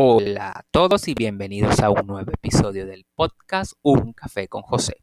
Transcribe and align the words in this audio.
Hola 0.00 0.52
a 0.54 0.62
todos 0.70 1.08
y 1.08 1.14
bienvenidos 1.14 1.80
a 1.80 1.90
un 1.90 2.06
nuevo 2.06 2.30
episodio 2.30 2.86
del 2.86 3.04
podcast 3.16 3.72
Un 3.82 4.12
Café 4.12 4.46
con 4.46 4.62
José. 4.62 4.98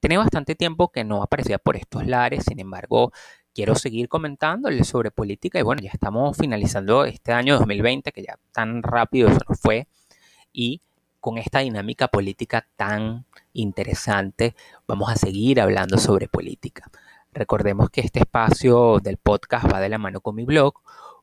Tenía 0.00 0.18
bastante 0.18 0.54
tiempo 0.54 0.92
que 0.92 1.02
no 1.02 1.22
aparecía 1.22 1.56
por 1.56 1.76
estos 1.76 2.06
lares, 2.06 2.44
sin 2.46 2.60
embargo, 2.60 3.10
quiero 3.54 3.74
seguir 3.74 4.06
comentándoles 4.06 4.86
sobre 4.86 5.10
política 5.10 5.58
y 5.58 5.62
bueno, 5.62 5.80
ya 5.80 5.92
estamos 5.94 6.36
finalizando 6.36 7.06
este 7.06 7.32
año 7.32 7.56
2020 7.56 8.12
que 8.12 8.22
ya 8.22 8.38
tan 8.52 8.82
rápido 8.82 9.30
eso 9.30 9.40
nos 9.48 9.58
fue 9.58 9.88
y 10.52 10.82
con 11.20 11.38
esta 11.38 11.60
dinámica 11.60 12.08
política 12.08 12.68
tan 12.76 13.24
interesante 13.54 14.54
vamos 14.86 15.10
a 15.10 15.16
seguir 15.16 15.58
hablando 15.58 15.96
sobre 15.96 16.28
política. 16.28 16.90
Recordemos 17.32 17.88
que 17.88 18.02
este 18.02 18.20
espacio 18.20 19.00
del 19.02 19.16
podcast 19.16 19.72
va 19.72 19.80
de 19.80 19.88
la 19.88 19.96
mano 19.96 20.20
con 20.20 20.34
mi 20.34 20.44
blog, 20.44 20.74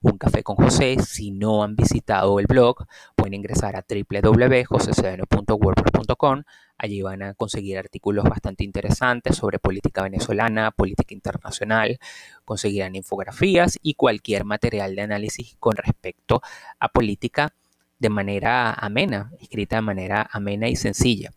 Un 0.03 0.17
Café 0.17 0.41
con 0.41 0.55
José. 0.55 0.97
Si 0.99 1.29
no 1.29 1.61
han 1.63 1.75
visitado 1.75 2.39
el 2.39 2.47
blog, 2.47 2.87
pueden 3.15 3.35
ingresar 3.35 3.75
a 3.75 3.85
www.josecedeno.wordpress.com. 3.87 6.41
Allí 6.77 7.03
van 7.03 7.21
a 7.21 7.35
conseguir 7.35 7.77
artículos 7.77 8.25
bastante 8.25 8.63
interesantes 8.63 9.37
sobre 9.37 9.59
política 9.59 10.01
venezolana, 10.01 10.71
política 10.71 11.13
internacional, 11.13 11.99
conseguirán 12.43 12.95
infografías 12.95 13.77
y 13.83 13.93
cualquier 13.93 14.45
material 14.45 14.95
de 14.95 15.03
análisis 15.03 15.55
con 15.59 15.75
respecto 15.75 16.41
a 16.79 16.89
política 16.89 17.53
de 17.99 18.09
manera 18.09 18.73
amena, 18.73 19.31
escrita 19.39 19.75
de 19.75 19.83
manera 19.83 20.27
amena 20.31 20.67
y 20.67 20.75
sencilla. 20.75 21.31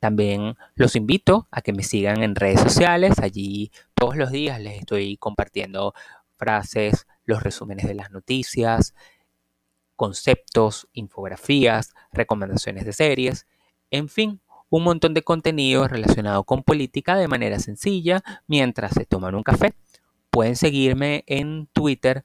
También 0.00 0.58
los 0.74 0.96
invito 0.96 1.48
a 1.50 1.62
que 1.62 1.72
me 1.72 1.82
sigan 1.82 2.22
en 2.22 2.34
redes 2.34 2.60
sociales. 2.60 3.18
Allí 3.20 3.72
todos 3.94 4.16
los 4.16 4.30
días 4.30 4.60
les 4.60 4.80
estoy 4.80 5.16
compartiendo 5.16 5.94
frases, 6.36 7.06
los 7.30 7.42
resúmenes 7.42 7.86
de 7.86 7.94
las 7.94 8.10
noticias, 8.10 8.94
conceptos, 9.96 10.88
infografías, 10.92 11.94
recomendaciones 12.12 12.84
de 12.84 12.92
series, 12.92 13.46
en 13.90 14.08
fin, 14.08 14.40
un 14.68 14.84
montón 14.84 15.14
de 15.14 15.22
contenido 15.22 15.88
relacionado 15.88 16.44
con 16.44 16.62
política 16.62 17.16
de 17.16 17.28
manera 17.28 17.58
sencilla 17.58 18.22
mientras 18.46 18.92
se 18.92 19.06
toman 19.06 19.34
un 19.34 19.42
café. 19.42 19.74
Pueden 20.30 20.56
seguirme 20.56 21.24
en 21.26 21.66
Twitter 21.72 22.24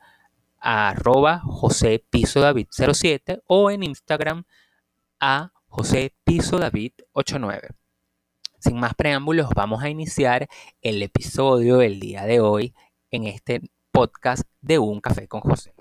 a 0.59 0.89
arroba 0.89 1.39
José 1.39 2.03
Piso 2.09 2.39
David 2.39 2.67
07 2.71 3.41
o 3.47 3.71
en 3.71 3.83
Instagram 3.83 4.43
a 5.19 5.51
José 5.67 6.13
Piso 6.23 6.57
David 6.57 6.93
89. 7.13 7.69
Sin 8.59 8.79
más 8.79 8.95
preámbulos, 8.95 9.49
vamos 9.55 9.83
a 9.83 9.89
iniciar 9.89 10.47
el 10.81 11.01
episodio 11.01 11.77
del 11.77 11.99
día 11.99 12.25
de 12.25 12.39
hoy 12.39 12.73
en 13.11 13.25
este 13.25 13.61
podcast 13.95 14.43
de 14.61 14.77
Un 14.77 14.99
Café 14.99 15.25
con 15.25 15.39
José. 15.39 15.73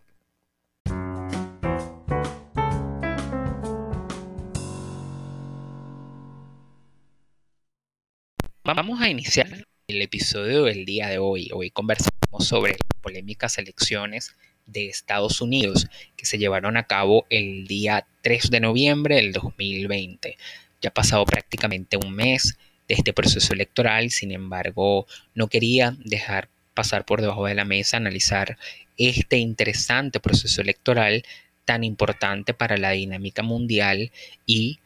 Vamos 8.62 9.00
a 9.00 9.08
iniciar 9.08 9.66
el 9.88 10.00
episodio 10.00 10.62
del 10.62 10.84
día 10.84 11.08
de 11.08 11.18
hoy. 11.18 11.50
Hoy 11.52 11.70
conversamos 11.70 12.12
sobre 12.38 12.74
las 12.74 13.02
polémicas 13.02 13.58
elecciones 13.58 14.36
de 14.66 14.86
Estados 14.86 15.40
Unidos 15.40 15.88
que 16.16 16.24
se 16.24 16.38
llevaron 16.38 16.76
a 16.76 16.84
cabo 16.84 17.26
el 17.30 17.66
día 17.66 18.06
3 18.22 18.48
de 18.50 18.60
noviembre 18.60 19.16
del 19.16 19.32
2020. 19.32 20.36
Ya 20.80 20.90
ha 20.90 20.94
pasado 20.94 21.24
prácticamente 21.24 21.96
un 21.96 22.14
mes 22.14 22.56
de 22.86 22.94
este 22.94 23.12
proceso 23.12 23.52
electoral, 23.54 24.12
sin 24.12 24.30
embargo, 24.30 25.08
no 25.34 25.48
quería 25.48 25.96
dejar 25.98 26.53
pasar 26.74 27.04
por 27.04 27.20
debajo 27.20 27.46
de 27.46 27.54
la 27.54 27.64
mesa 27.64 27.96
analizar 27.96 28.58
este 28.96 29.38
interesante 29.38 30.20
proceso 30.20 30.60
electoral 30.60 31.24
tan 31.64 31.84
importante 31.84 32.52
para 32.54 32.76
la 32.76 32.90
dinámica 32.90 33.42
mundial 33.42 34.12
y 34.46 34.78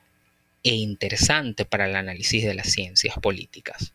e 0.63 0.75
interesante 0.75 1.65
para 1.65 1.87
el 1.87 1.97
análisis 1.97 2.45
de 2.45 2.55
las 2.55 2.71
ciencias 2.71 3.17
políticas. 3.19 3.93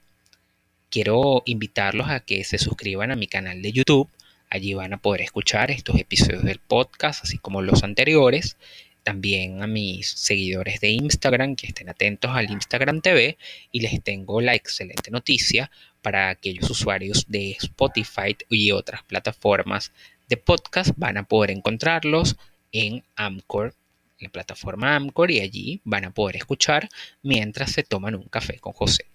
Quiero 0.89 1.43
invitarlos 1.45 2.09
a 2.09 2.19
que 2.19 2.43
se 2.43 2.57
suscriban 2.57 3.11
a 3.11 3.15
mi 3.15 3.27
canal 3.27 3.61
de 3.61 3.71
YouTube 3.71 4.09
Allí 4.53 4.75
van 4.75 4.93
a 4.93 4.97
poder 4.97 5.21
escuchar 5.21 5.71
estos 5.71 5.99
episodios 5.99 6.43
del 6.43 6.59
podcast, 6.59 7.23
así 7.23 7.39
como 7.39 7.63
los 7.63 7.81
anteriores. 7.81 8.55
También 9.01 9.63
a 9.63 9.67
mis 9.67 10.11
seguidores 10.11 10.79
de 10.79 10.89
Instagram, 10.89 11.55
que 11.55 11.65
estén 11.65 11.89
atentos 11.89 12.29
al 12.29 12.51
Instagram 12.51 13.01
TV. 13.01 13.39
Y 13.71 13.79
les 13.79 14.03
tengo 14.03 14.41
la 14.41 14.53
excelente 14.53 15.09
noticia 15.09 15.71
para 16.03 16.29
aquellos 16.29 16.69
usuarios 16.69 17.25
de 17.27 17.51
Spotify 17.53 18.37
y 18.49 18.71
otras 18.71 19.01
plataformas 19.03 19.91
de 20.29 20.37
podcast. 20.37 20.91
Van 20.97 21.17
a 21.17 21.23
poder 21.23 21.49
encontrarlos 21.49 22.35
en 22.71 23.03
Amcor, 23.15 23.73
en 24.19 24.25
la 24.25 24.29
plataforma 24.29 24.95
Amcor, 24.95 25.31
y 25.31 25.39
allí 25.39 25.81
van 25.83 26.05
a 26.05 26.11
poder 26.11 26.35
escuchar 26.35 26.89
mientras 27.23 27.71
se 27.71 27.81
toman 27.83 28.13
un 28.13 28.25
café 28.25 28.59
con 28.59 28.73
José. 28.73 29.05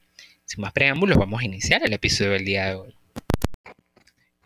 Sin 0.45 0.63
más 0.63 0.73
preámbulos, 0.73 1.19
vamos 1.19 1.43
a 1.43 1.45
iniciar 1.45 1.83
el 1.85 1.93
episodio 1.93 2.33
del 2.33 2.45
día 2.45 2.67
de 2.67 2.75
hoy. 2.75 2.95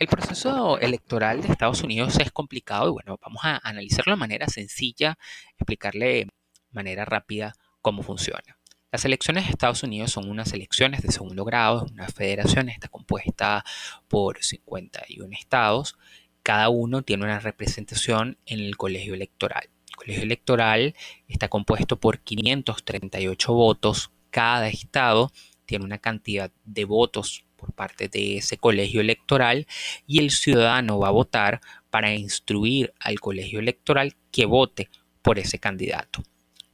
El 0.01 0.09
proceso 0.09 0.81
electoral 0.81 1.43
de 1.43 1.49
Estados 1.49 1.83
Unidos 1.83 2.19
es 2.19 2.33
complicado 2.33 2.89
y 2.89 2.91
bueno, 2.91 3.21
vamos 3.23 3.43
a 3.45 3.61
analizarlo 3.63 4.15
de 4.15 4.19
manera 4.19 4.49
sencilla, 4.49 5.17
explicarle 5.59 6.07
de 6.07 6.29
manera 6.73 7.05
rápida 7.05 7.55
cómo 7.81 8.03
funciona. 8.03 8.59
Las 8.93 9.07
elecciones 9.07 9.45
de 9.45 9.53
Estados 9.53 9.83
Unidos 9.83 10.13
son 10.13 10.29
unas 10.29 10.53
elecciones 10.53 11.01
de 11.01 11.11
segundo 11.11 11.47
grado, 11.47 11.87
una 11.95 12.09
federación, 12.09 12.69
está 12.69 12.89
compuesta 12.89 13.65
por 14.07 14.45
51 14.45 15.35
estados, 15.35 15.97
cada 16.43 16.69
uno 16.69 17.01
tiene 17.01 17.25
una 17.25 17.41
representación 17.41 18.37
en 18.45 18.61
el 18.61 18.77
colegio 18.77 19.15
electoral. 19.15 19.71
El 19.89 19.97
colegio 19.97 20.23
electoral 20.25 20.95
está 21.27 21.49
compuesto 21.49 21.99
por 21.99 22.19
538 22.19 23.55
votos, 23.55 24.11
cada 24.31 24.69
estado 24.69 25.33
tiene 25.65 25.87
una 25.87 25.97
cantidad 25.97 26.51
de 26.67 26.85
votos 26.85 27.47
por 27.57 27.73
parte 27.73 28.09
de 28.09 28.37
ese 28.37 28.59
colegio 28.59 29.01
electoral 29.01 29.67
y 30.07 30.19
el 30.19 30.31
ciudadano 30.31 30.99
va 30.99 31.09
a 31.09 31.13
votar 31.13 31.63
para 31.89 32.13
instruir 32.13 32.93
al 33.01 33.21
colegio 33.21 33.59
electoral 33.59 34.17
que 34.31 34.45
vote 34.45 34.91
por 35.23 35.39
ese 35.39 35.59
candidato. 35.59 36.23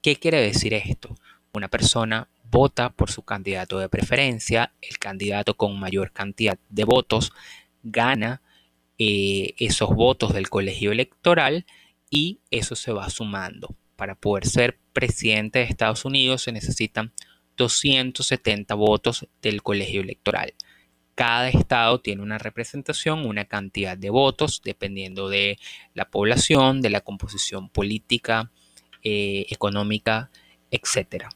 ¿Qué 0.03 0.17
quiere 0.17 0.41
decir 0.41 0.75
esto? 0.75 1.15
Una 1.53 1.69
persona 1.69 2.29
vota 2.51 2.91
por 2.91 3.11
su 3.11 3.23
candidato 3.23 3.79
de 3.79 3.89
preferencia, 3.89 4.73
el 4.81 4.99
candidato 4.99 5.57
con 5.57 5.79
mayor 5.79 6.13
cantidad 6.13 6.59
de 6.69 6.85
votos 6.85 7.33
gana 7.83 8.43
eh, 8.99 9.55
esos 9.59 9.91
votos 9.91 10.33
del 10.33 10.49
colegio 10.49 10.93
electoral 10.93 11.67
y 12.11 12.41
eso 12.51 12.75
se 12.75 12.93
va 12.93 13.11
sumando. 13.11 13.75
Para 13.97 14.15
poder 14.15 14.47
ser 14.47 14.79
presidente 14.93 15.59
de 15.59 15.67
Estados 15.67 16.05
Unidos 16.05 16.43
se 16.43 16.53
necesitan 16.53 17.13
270 17.57 18.75
votos 18.75 19.27
del 19.43 19.63
colegio 19.63 20.01
electoral 20.01 20.55
cada 21.19 21.49
estado 21.49 21.99
tiene 21.99 22.23
una 22.23 22.39
representación, 22.39 23.27
una 23.27 23.45
cantidad 23.47 23.99
de 23.99 24.09
votos, 24.09 24.63
dependiendo 24.65 25.29
de 25.29 25.59
la 25.93 26.09
población, 26.11 26.81
de 26.81 26.91
la 26.91 27.01
composición 27.01 27.71
política, 27.71 28.53
eh, 29.03 29.45
económica, 29.51 30.31
etc. 30.71 31.27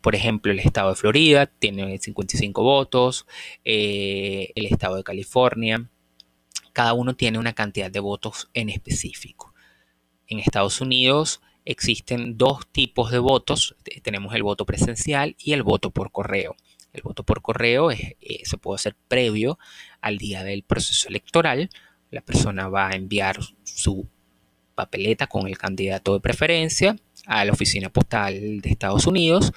Por 0.00 0.14
ejemplo, 0.14 0.50
el 0.52 0.60
estado 0.60 0.90
de 0.90 0.96
Florida 0.96 1.46
tiene 1.46 1.98
55 1.98 2.62
votos, 2.62 3.26
eh, 3.64 4.52
el 4.54 4.66
estado 4.66 4.96
de 4.96 5.04
California, 5.04 5.90
cada 6.72 6.94
uno 6.94 7.14
tiene 7.14 7.38
una 7.38 7.52
cantidad 7.52 7.90
de 7.90 8.00
votos 8.00 8.48
en 8.54 8.70
específico. 8.70 9.52
En 10.26 10.38
Estados 10.38 10.80
Unidos 10.80 11.42
existen 11.64 12.38
dos 12.38 12.66
tipos 12.70 13.10
de 13.10 13.18
votos, 13.18 13.76
tenemos 14.02 14.34
el 14.34 14.42
voto 14.42 14.64
presencial 14.64 15.36
y 15.38 15.52
el 15.52 15.62
voto 15.62 15.90
por 15.90 16.12
correo. 16.12 16.56
El 16.92 17.02
voto 17.02 17.24
por 17.24 17.42
correo 17.42 17.90
eh, 17.90 18.16
se 18.44 18.58
puede 18.58 18.76
hacer 18.76 18.96
previo 19.08 19.58
al 20.00 20.18
día 20.18 20.42
del 20.42 20.62
proceso 20.62 21.08
electoral. 21.08 21.70
La 22.10 22.20
persona 22.20 22.68
va 22.68 22.88
a 22.88 22.96
enviar 22.96 23.38
su 23.62 24.08
papeleta 24.80 25.26
con 25.26 25.46
el 25.46 25.58
candidato 25.58 26.14
de 26.14 26.20
preferencia 26.20 26.96
a 27.26 27.44
la 27.44 27.52
oficina 27.52 27.90
postal 27.90 28.60
de 28.62 28.70
Estados 28.70 29.06
Unidos 29.06 29.52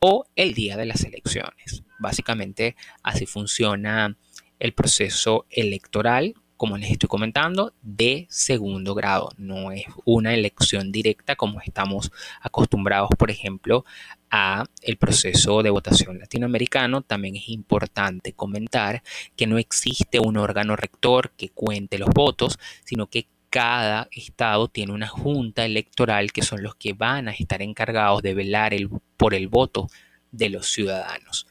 o 0.00 0.26
el 0.34 0.52
día 0.52 0.76
de 0.76 0.86
las 0.86 1.04
elecciones. 1.04 1.84
Básicamente 2.00 2.74
así 3.04 3.24
funciona 3.24 4.16
el 4.58 4.72
proceso 4.72 5.46
electoral 5.48 6.34
como 6.56 6.78
les 6.78 6.92
estoy 6.92 7.08
comentando, 7.08 7.74
de 7.82 8.26
segundo 8.30 8.94
grado. 8.94 9.30
No 9.36 9.72
es 9.72 9.84
una 10.04 10.32
elección 10.32 10.92
directa 10.92 11.36
como 11.36 11.60
estamos 11.60 12.12
acostumbrados, 12.40 13.10
por 13.18 13.30
ejemplo, 13.30 13.84
a 14.30 14.64
el 14.80 14.96
proceso 14.96 15.62
de 15.62 15.70
votación 15.70 16.18
latinoamericano. 16.18 17.02
También 17.02 17.36
es 17.36 17.48
importante 17.48 18.32
comentar 18.32 19.02
que 19.36 19.46
no 19.46 19.58
existe 19.58 20.20
un 20.20 20.36
órgano 20.36 20.76
rector 20.76 21.32
que 21.36 21.50
cuente 21.50 21.98
los 21.98 22.08
votos, 22.10 22.58
sino 22.84 23.08
que 23.08 23.26
cada 23.54 24.08
estado 24.10 24.66
tiene 24.66 24.92
una 24.92 25.06
junta 25.06 25.64
electoral 25.64 26.32
que 26.32 26.42
son 26.42 26.64
los 26.64 26.74
que 26.74 26.92
van 26.92 27.28
a 27.28 27.30
estar 27.30 27.62
encargados 27.62 28.20
de 28.20 28.34
velar 28.34 28.74
por 29.16 29.32
el 29.32 29.46
voto 29.46 29.86
de 30.32 30.48
los 30.48 30.66
ciudadanos 30.66 31.46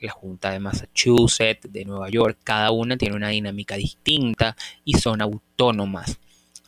la 0.00 0.10
Junta 0.10 0.50
de 0.50 0.60
Massachusetts, 0.60 1.72
de 1.72 1.86
Nueva 1.86 2.10
York, 2.10 2.38
cada 2.44 2.70
una 2.72 2.98
tiene 2.98 3.16
una 3.16 3.28
dinámica 3.28 3.76
distinta 3.76 4.54
y 4.84 4.94
son 4.98 5.22
autónomas. 5.22 6.18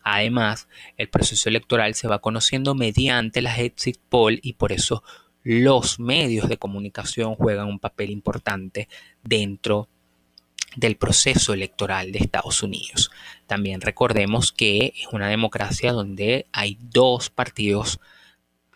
Además, 0.03 0.69
el 0.97 1.11
proceso 1.11 1.51
electoral 1.51 1.95
se 1.95 2.09
va 2.09 2.21
conociendo 2.21 2.75
mediante 2.75 3.43
las 3.43 3.59
exit 3.59 3.99
poll 4.09 4.41
y 4.43 4.55
por 4.55 4.73
eso 4.73 5.03
los 5.43 6.01
medios 6.01 6.49
de 6.49 6.57
comunicación 6.57 7.35
juegan 7.35 7.69
un 7.69 7.79
papel 7.79 8.11
importante 8.11 8.89
dentro 9.23 9.89
del 10.77 10.97
proceso 10.97 11.53
electoral 11.53 12.13
de 12.13 12.21
Estados 12.21 12.63
Unidos. 12.63 13.11
También 13.47 13.81
recordemos 13.81 14.53
que 14.53 14.93
es 14.97 15.09
una 15.13 15.29
democracia 15.29 15.93
donde 15.93 16.47
hay 16.53 16.79
dos 16.81 17.31
partidos 17.31 18.01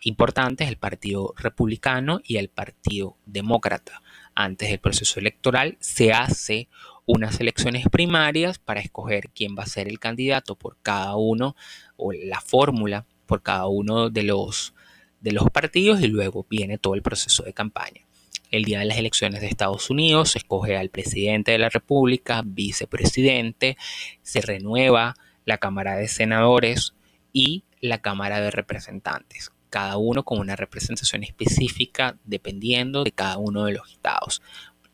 importantes, 0.01 0.67
el 0.67 0.77
Partido 0.77 1.33
Republicano 1.37 2.21
y 2.23 2.37
el 2.37 2.49
Partido 2.49 3.17
Demócrata. 3.25 4.01
Antes 4.35 4.69
del 4.69 4.79
proceso 4.79 5.19
electoral 5.19 5.77
se 5.79 6.13
hace 6.13 6.67
unas 7.05 7.39
elecciones 7.39 7.87
primarias 7.89 8.59
para 8.59 8.81
escoger 8.81 9.29
quién 9.29 9.55
va 9.57 9.63
a 9.63 9.67
ser 9.67 9.87
el 9.87 9.99
candidato 9.99 10.55
por 10.55 10.77
cada 10.81 11.15
uno 11.15 11.55
o 11.97 12.11
la 12.11 12.41
fórmula 12.41 13.05
por 13.25 13.41
cada 13.41 13.67
uno 13.67 14.09
de 14.09 14.23
los, 14.23 14.73
de 15.21 15.31
los 15.31 15.49
partidos 15.49 16.01
y 16.01 16.07
luego 16.07 16.45
viene 16.49 16.77
todo 16.77 16.95
el 16.95 17.01
proceso 17.01 17.43
de 17.43 17.53
campaña. 17.53 18.05
El 18.51 18.63
día 18.63 18.79
de 18.79 18.85
las 18.85 18.97
elecciones 18.97 19.41
de 19.41 19.47
Estados 19.47 19.89
Unidos 19.89 20.31
se 20.31 20.39
escoge 20.39 20.77
al 20.77 20.89
presidente 20.89 21.51
de 21.51 21.57
la 21.57 21.69
República, 21.69 22.41
vicepresidente, 22.45 23.77
se 24.21 24.41
renueva 24.41 25.15
la 25.45 25.57
Cámara 25.57 25.95
de 25.95 26.07
Senadores 26.07 26.93
y 27.33 27.63
la 27.81 28.01
Cámara 28.01 28.41
de 28.41 28.51
Representantes, 28.51 29.51
cada 29.69 29.97
uno 29.97 30.23
con 30.23 30.39
una 30.39 30.55
representación 30.55 31.23
específica 31.23 32.17
dependiendo 32.23 33.03
de 33.03 33.11
cada 33.11 33.37
uno 33.37 33.65
de 33.65 33.73
los 33.73 33.91
estados. 33.91 34.41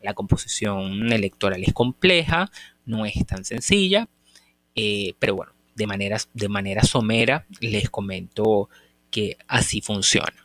La 0.00 0.14
composición 0.14 1.12
electoral 1.12 1.62
es 1.62 1.72
compleja, 1.72 2.50
no 2.84 3.06
es 3.06 3.14
tan 3.26 3.44
sencilla, 3.44 4.08
eh, 4.74 5.14
pero 5.18 5.36
bueno, 5.36 5.52
de 5.74 5.86
manera, 5.86 6.18
de 6.34 6.48
manera 6.48 6.82
somera 6.82 7.46
les 7.60 7.90
comento 7.90 8.68
que 9.10 9.36
así 9.46 9.80
funciona. 9.80 10.41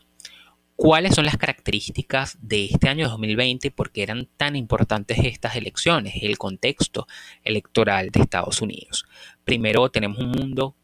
¿Cuáles 0.80 1.16
son 1.16 1.24
las 1.24 1.36
características 1.36 2.38
de 2.40 2.66
este 2.66 2.88
año 2.88 3.08
2020 3.08 3.66
y 3.66 3.70
por 3.72 3.90
qué 3.90 4.04
eran 4.04 4.28
tan 4.36 4.54
importantes 4.54 5.18
estas 5.24 5.56
elecciones, 5.56 6.14
el 6.22 6.38
contexto 6.38 7.08
electoral 7.42 8.10
de 8.10 8.20
Estados 8.20 8.62
Unidos? 8.62 9.04
Primero, 9.42 9.90
tenemos 9.90 10.20
un 10.20 10.30
mundo 10.30 10.76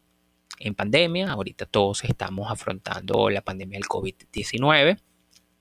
en 0.59 0.75
pandemia, 0.75 1.31
ahorita 1.31 1.65
todos 1.65 2.03
estamos 2.03 2.51
afrontando 2.51 3.29
la 3.29 3.39
pandemia 3.39 3.79
del 3.79 3.87
COVID-19 3.87 4.99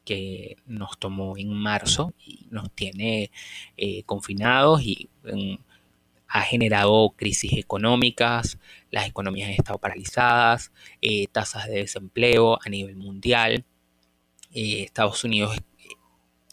que 0.05 0.57
nos 0.67 0.99
tomó 0.99 1.39
en 1.39 1.55
marzo 1.55 2.13
y 2.19 2.49
nos 2.51 2.73
tiene 2.73 3.31
eh, 3.77 4.03
confinados 4.03 4.83
y 4.83 5.11
mm, 5.23 5.59
ha 6.27 6.41
generado 6.41 7.11
crisis 7.11 7.53
económicas, 7.53 8.59
las 8.91 9.07
economías 9.07 9.51
han 9.51 9.55
estado 9.55 9.79
paralizadas, 9.79 10.73
eh, 11.01 11.29
tasas 11.29 11.69
de 11.69 11.77
desempleo 11.77 12.59
a 12.61 12.69
nivel 12.69 12.97
mundial. 12.97 13.65
Eh, 14.55 14.83
Estados 14.83 15.25
Unidos 15.25 15.57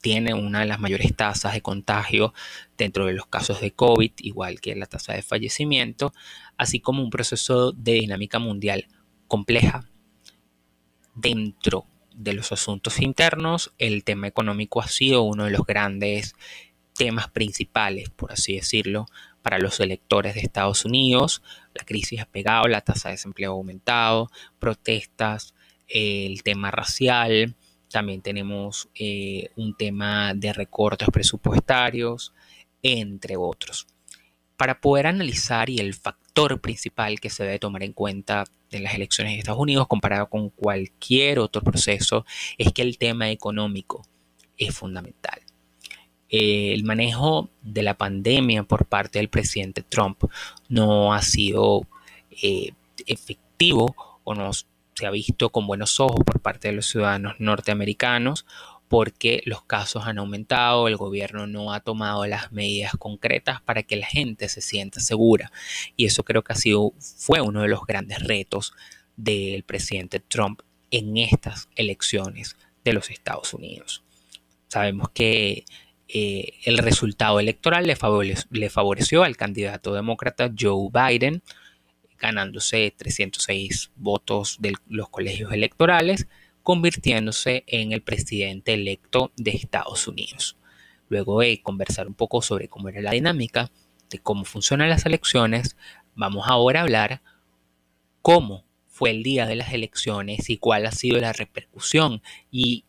tiene 0.02 0.34
una 0.34 0.62
de 0.62 0.66
las 0.66 0.80
mayores 0.80 1.16
tasas 1.16 1.54
de 1.54 1.62
contagio 1.62 2.34
dentro 2.78 3.06
de 3.06 3.14
los 3.14 3.28
casos 3.28 3.62
de 3.62 3.72
COVID, 3.72 4.12
igual 4.18 4.60
que 4.60 4.76
la 4.76 4.88
tasa 4.88 5.14
de 5.14 5.22
fallecimiento, 5.22 6.12
así 6.58 6.80
como 6.80 7.04
un 7.04 7.12
proceso 7.12 7.72
de 7.72 7.94
dinámica 7.94 8.40
mundial 8.40 8.88
compleja 9.28 9.88
dentro 11.16 11.86
de 12.16 12.34
los 12.34 12.52
asuntos 12.52 13.00
internos, 13.00 13.74
el 13.78 14.04
tema 14.04 14.28
económico 14.28 14.82
ha 14.82 14.88
sido 14.88 15.22
uno 15.22 15.46
de 15.46 15.52
los 15.52 15.66
grandes 15.66 16.36
temas 16.98 17.30
principales, 17.30 18.10
por 18.10 18.32
así 18.32 18.56
decirlo, 18.56 19.06
para 19.42 19.60
los 19.60 19.80
electores 19.80 20.36
de 20.36 20.42
Estados 20.42 20.86
Unidos. 20.86 21.42
La 21.74 21.84
crisis 21.84 22.20
ha 22.22 22.26
pegado, 22.26 22.68
la 22.68 22.82
tasa 22.82 23.10
de 23.10 23.14
desempleo 23.14 23.52
ha 23.52 23.56
aumentado, 23.56 24.30
protestas, 24.60 25.54
el 25.88 26.44
tema 26.44 26.72
racial, 26.72 27.56
también 27.92 28.22
tenemos 28.22 28.90
eh, 28.96 29.50
un 29.56 29.76
tema 29.76 30.34
de 30.34 30.54
recortes 30.54 31.10
presupuestarios, 31.12 32.34
entre 32.82 33.38
otros. 33.38 33.88
Para 34.58 34.80
poder 34.80 35.08
analizar 35.08 35.70
y 35.70 35.80
el 35.80 35.94
factor 35.94 36.62
principal 36.62 37.20
que 37.20 37.30
se 37.30 37.44
debe 37.44 37.60
tomar 37.60 37.84
en 37.84 37.94
cuenta 37.94 38.46
en 38.72 38.84
las 38.84 38.94
elecciones 38.94 39.34
de 39.34 39.40
Estados 39.40 39.60
Unidos 39.60 39.88
comparado 39.88 40.30
con 40.30 40.50
cualquier 40.50 41.40
otro 41.40 41.62
proceso 41.62 42.26
es 42.58 42.72
que 42.72 42.82
el 42.82 42.98
tema 42.98 43.30
económico 43.30 44.08
es 44.58 44.74
fundamental. 44.74 45.42
Eh, 46.30 46.74
el 46.74 46.86
manejo 46.86 47.50
de 47.62 47.84
la 47.84 47.98
pandemia 47.98 48.64
por 48.64 48.86
parte 48.86 49.20
del 49.20 49.30
presidente 49.30 49.84
Trump 49.84 50.24
no 50.70 51.14
ha 51.14 51.22
sido 51.22 51.86
eh, 52.42 52.72
efectivo 53.06 53.96
o 54.24 54.34
no 54.34 54.52
se 55.02 55.08
ha 55.08 55.12
visto 55.12 55.50
con 55.50 55.66
buenos 55.66 56.00
ojos 56.00 56.24
por 56.24 56.42
parte 56.42 56.68
de 56.68 56.76
los 56.76 56.86
ciudadanos 56.86 57.34
norteamericanos 57.40 58.46
porque 58.88 59.42
los 59.46 59.64
casos 59.64 60.06
han 60.06 60.20
aumentado, 60.20 60.88
el 60.88 60.96
gobierno 60.96 61.48
no 61.48 61.74
ha 61.74 61.80
tomado 61.80 62.28
las 62.28 62.52
medidas 62.52 62.92
concretas 63.00 63.62
para 63.62 63.82
que 63.82 63.96
la 63.96 64.06
gente 64.06 64.48
se 64.48 64.62
sienta 64.62 65.00
segura. 65.00 65.52
Y 65.96 66.06
eso 66.06 66.24
creo 66.24 66.44
que 66.44 66.54
ha 66.54 66.56
sido, 66.56 66.94
fue 67.00 67.42
uno 67.42 67.64
de 67.64 67.70
los 67.70 67.84
grandes 67.88 68.20
retos 68.20 68.74
del 69.16 69.64
presidente 69.64 70.20
Trump 70.20 70.62
en 70.92 71.18
estas 71.18 71.68
elecciones 71.76 72.58
de 72.84 72.94
los 72.94 73.10
Estados 73.10 73.56
Unidos. 73.56 74.04
Sabemos 74.68 75.10
que 75.16 75.66
eh, 76.10 76.60
el 76.66 76.78
resultado 76.78 77.40
electoral 77.40 77.88
le 77.88 77.96
favoreció, 77.96 78.46
le 78.52 78.70
favoreció 78.70 79.24
al 79.24 79.36
candidato 79.36 79.96
demócrata 79.96 80.52
Joe 80.56 80.90
Biden, 80.94 81.42
ganándose 82.22 82.94
306 82.96 83.92
votos 83.96 84.58
de 84.60 84.74
los 84.88 85.10
colegios 85.10 85.52
electorales 85.52 86.28
convirtiéndose 86.64 87.64
en 87.68 87.92
el 87.92 88.04
presidente 88.04 88.76
electo 88.76 89.32
de 89.36 89.52
Estados 89.52 90.08
Unidos. 90.08 90.58
Luego 91.10 91.42
de 91.42 91.62
conversar 91.62 92.08
un 92.08 92.14
poco 92.14 92.42
sobre 92.42 92.68
cómo 92.68 92.88
era 92.90 93.02
la 93.02 93.12
dinámica, 93.12 93.72
de 94.10 94.20
cómo 94.20 94.46
funcionan 94.46 94.90
las 94.90 95.06
elecciones, 95.06 95.76
vamos 96.16 96.46
ahora 96.48 96.82
a 96.82 96.84
hablar 96.84 97.22
cómo 98.22 98.64
fue 98.88 99.10
el 99.10 99.24
día 99.24 99.48
de 99.48 99.56
las 99.56 99.74
elecciones 99.74 100.50
y 100.52 100.58
cuál 100.58 100.86
ha 100.86 100.92
sido 100.92 101.20
la 101.20 101.34
repercusión 101.34 102.22
y 102.52 102.86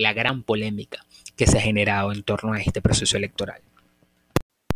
la 0.00 0.12
gran 0.12 0.44
polémica 0.44 1.04
que 1.36 1.46
se 1.46 1.58
ha 1.58 1.62
generado 1.62 2.12
en 2.12 2.22
torno 2.22 2.52
a 2.52 2.60
este 2.60 2.80
proceso 2.80 3.16
electoral. 3.16 3.60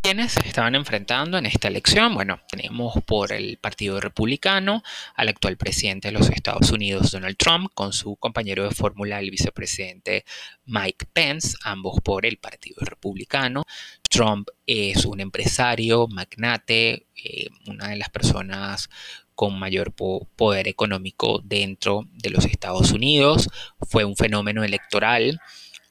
¿Quiénes 0.05 0.37
estaban 0.37 0.75
enfrentando 0.75 1.39
en 1.39 1.47
esta 1.47 1.69
elección? 1.69 2.13
Bueno, 2.13 2.39
tenemos 2.51 2.93
por 3.07 3.33
el 3.33 3.57
Partido 3.57 4.01
Republicano 4.01 4.83
al 5.15 5.29
actual 5.29 5.57
presidente 5.57 6.09
de 6.09 6.13
los 6.13 6.29
Estados 6.29 6.71
Unidos, 6.73 7.11
Donald 7.11 7.39
Trump, 7.39 7.71
con 7.73 7.95
su 7.95 8.15
compañero 8.17 8.65
de 8.65 8.75
fórmula, 8.75 9.19
el 9.19 9.31
vicepresidente 9.31 10.27
Mike 10.67 11.07
Pence, 11.11 11.57
ambos 11.65 12.03
por 12.03 12.27
el 12.27 12.37
Partido 12.37 12.83
Republicano. 12.83 13.65
Trump 14.03 14.51
es 14.67 15.07
un 15.07 15.21
empresario, 15.21 16.07
magnate, 16.07 17.07
eh, 17.17 17.47
una 17.67 17.89
de 17.89 17.97
las 17.97 18.11
personas 18.11 18.91
con 19.35 19.59
mayor 19.59 19.95
poder 19.95 20.69
económico 20.69 21.41
dentro 21.43 22.07
de 22.13 22.29
los 22.29 22.45
Estados 22.45 22.93
Unidos. 22.93 23.49
Fue 23.89 24.05
un 24.05 24.17
fenómeno 24.17 24.65
electoral 24.65 25.41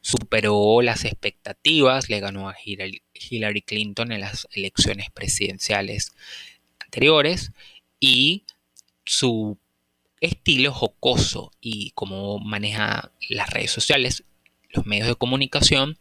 superó 0.03 0.81
las 0.81 1.05
expectativas, 1.05 2.09
le 2.09 2.19
ganó 2.19 2.49
a 2.49 2.55
Hillary 2.61 3.61
Clinton 3.61 4.11
en 4.11 4.19
las 4.19 4.47
elecciones 4.51 5.09
presidenciales 5.09 6.11
anteriores 6.79 7.53
y 8.01 8.43
su 9.05 9.57
estilo 10.19 10.73
jocoso 10.73 11.53
y 11.61 11.91
cómo 11.91 12.37
maneja 12.37 13.13
las 13.29 13.49
redes 13.49 13.71
sociales, 13.71 14.25
los 14.71 14.85
medios 14.85 15.07
de 15.07 15.15
comunicación, 15.15 15.97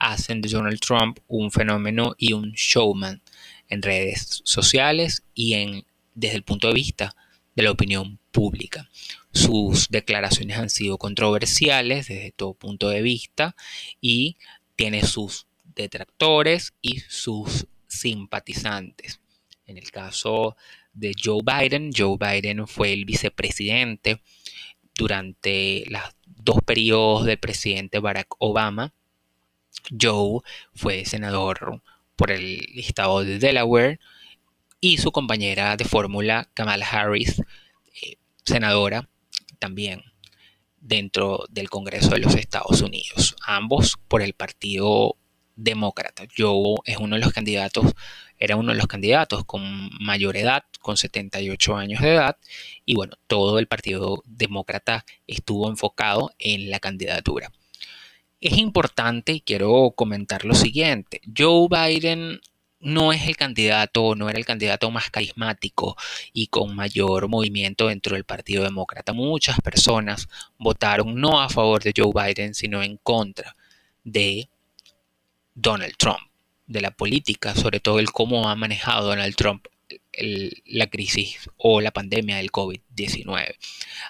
hacen 0.00 0.40
de 0.40 0.48
Donald 0.48 0.80
Trump 0.80 1.20
un 1.28 1.52
fenómeno 1.52 2.16
y 2.18 2.32
un 2.32 2.52
showman 2.52 3.22
en 3.68 3.82
redes 3.82 4.40
sociales 4.42 5.22
y 5.32 5.54
en, 5.54 5.84
desde 6.14 6.36
el 6.36 6.42
punto 6.42 6.66
de 6.66 6.74
vista 6.74 7.14
de 7.54 7.62
la 7.62 7.70
opinión 7.70 8.18
pública. 8.34 8.90
Sus 9.32 9.88
declaraciones 9.88 10.58
han 10.58 10.68
sido 10.68 10.98
controversiales 10.98 12.08
desde 12.08 12.32
todo 12.32 12.54
punto 12.54 12.88
de 12.88 13.00
vista 13.00 13.54
y 14.00 14.36
tiene 14.74 15.04
sus 15.04 15.46
detractores 15.76 16.74
y 16.82 16.98
sus 17.08 17.66
simpatizantes. 17.86 19.20
En 19.66 19.78
el 19.78 19.90
caso 19.92 20.56
de 20.92 21.14
Joe 21.22 21.42
Biden, 21.44 21.92
Joe 21.96 22.16
Biden 22.18 22.66
fue 22.66 22.92
el 22.92 23.04
vicepresidente 23.04 24.20
durante 24.96 25.84
los 25.86 26.02
dos 26.26 26.58
periodos 26.66 27.24
del 27.24 27.38
presidente 27.38 28.00
Barack 28.00 28.34
Obama. 28.38 28.92
Joe 30.00 30.40
fue 30.74 31.04
senador 31.04 31.82
por 32.16 32.32
el 32.32 32.60
estado 32.76 33.24
de 33.24 33.38
Delaware 33.38 34.00
y 34.80 34.98
su 34.98 35.12
compañera 35.12 35.76
de 35.76 35.84
fórmula 35.84 36.50
Kamala 36.52 36.86
Harris, 36.86 37.40
eh, 38.02 38.16
senadora 38.44 39.08
también 39.58 40.02
dentro 40.78 41.44
del 41.50 41.70
Congreso 41.70 42.10
de 42.10 42.18
los 42.18 42.34
Estados 42.34 42.82
Unidos, 42.82 43.36
ambos 43.46 43.98
por 44.08 44.22
el 44.22 44.34
Partido 44.34 45.16
Demócrata. 45.56 46.24
Joe 46.36 46.76
es 46.84 46.98
uno 46.98 47.16
de 47.16 47.22
los 47.22 47.32
candidatos 47.32 47.94
era 48.38 48.56
uno 48.56 48.72
de 48.72 48.78
los 48.78 48.86
candidatos 48.86 49.44
con 49.44 49.90
mayor 50.00 50.36
edad, 50.36 50.64
con 50.80 50.96
78 50.96 51.76
años 51.76 52.02
de 52.02 52.14
edad, 52.14 52.36
y 52.84 52.94
bueno, 52.94 53.16
todo 53.26 53.58
el 53.58 53.66
Partido 53.66 54.22
Demócrata 54.26 55.04
estuvo 55.26 55.68
enfocado 55.68 56.32
en 56.38 56.70
la 56.70 56.80
candidatura. 56.80 57.52
Es 58.40 58.58
importante 58.58 59.42
quiero 59.44 59.92
comentar 59.96 60.44
lo 60.44 60.54
siguiente, 60.54 61.20
Joe 61.36 61.68
Biden 61.70 62.40
no 62.84 63.12
es 63.12 63.26
el 63.26 63.36
candidato, 63.36 64.14
no 64.14 64.28
era 64.28 64.38
el 64.38 64.44
candidato 64.44 64.90
más 64.90 65.10
carismático 65.10 65.96
y 66.32 66.46
con 66.48 66.76
mayor 66.76 67.28
movimiento 67.28 67.88
dentro 67.88 68.14
del 68.14 68.24
Partido 68.24 68.62
Demócrata. 68.62 69.12
Muchas 69.12 69.60
personas 69.60 70.28
votaron 70.58 71.20
no 71.20 71.40
a 71.40 71.48
favor 71.48 71.82
de 71.82 71.94
Joe 71.96 72.12
Biden, 72.14 72.54
sino 72.54 72.82
en 72.82 72.98
contra 72.98 73.56
de 74.04 74.48
Donald 75.54 75.94
Trump, 75.96 76.20
de 76.66 76.80
la 76.80 76.90
política, 76.90 77.54
sobre 77.54 77.80
todo 77.80 77.98
el 77.98 78.10
cómo 78.10 78.48
ha 78.48 78.54
manejado 78.54 79.08
Donald 79.08 79.34
Trump 79.34 79.66
la 80.66 80.86
crisis 80.88 81.50
o 81.56 81.80
la 81.80 81.90
pandemia 81.90 82.36
del 82.36 82.50
COVID-19. 82.50 83.56